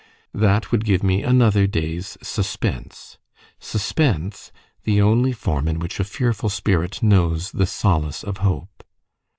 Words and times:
That 0.33 0.71
would 0.71 0.83
give 0.83 1.03
me 1.03 1.21
another 1.21 1.67
day's 1.67 2.17
suspense 2.23 3.19
suspense, 3.59 4.51
the 4.83 4.99
only 4.99 5.31
form 5.31 5.67
in 5.67 5.77
which 5.77 5.99
a 5.99 6.03
fearful 6.03 6.49
spirit 6.49 7.03
knows 7.03 7.51
the 7.51 7.67
solace 7.67 8.23
of 8.23 8.37
hope. 8.37 8.83